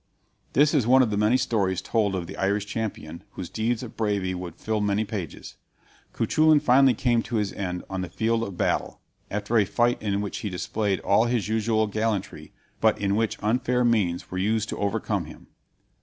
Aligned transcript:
This 0.53 0.73
is 0.73 0.87
one 0.87 1.03
of 1.03 1.15
many 1.15 1.37
stories 1.37 1.79
told 1.79 2.15
of 2.15 2.25
the 2.25 2.35
Irish 2.35 2.65
champion, 2.65 3.23
whose 3.33 3.51
deeds 3.51 3.83
of 3.83 3.95
bravery 3.95 4.33
would 4.33 4.55
fill 4.55 4.81
many 4.81 5.05
pages. 5.05 5.57
Cuchulain 6.11 6.59
finally 6.59 6.95
came 6.95 7.21
to 7.21 7.35
his 7.35 7.53
end 7.53 7.83
on 7.87 8.01
the 8.01 8.09
field 8.09 8.41
of 8.41 8.57
battle, 8.57 8.99
after 9.29 9.59
a 9.59 9.63
fight 9.65 10.01
in 10.01 10.19
which 10.21 10.39
he 10.39 10.49
displayed 10.49 11.01
all 11.01 11.25
his 11.25 11.49
usual 11.49 11.85
gallantry 11.85 12.51
but 12.79 12.97
in 12.97 13.15
which 13.15 13.37
unfair 13.43 13.85
means 13.85 14.31
were 14.31 14.39
used 14.39 14.69
to 14.69 14.77
overcome 14.79 15.25
him. 15.25 15.45